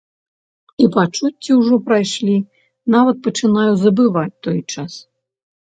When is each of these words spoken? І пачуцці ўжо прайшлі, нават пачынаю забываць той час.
І 0.83 0.87
пачуцці 0.95 1.57
ўжо 1.59 1.75
прайшлі, 1.91 2.37
нават 2.97 3.21
пачынаю 3.29 3.71
забываць 3.85 4.39
той 4.51 4.59
час. 4.73 4.91